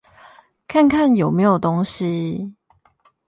[0.67, 2.55] 看看有沒有東西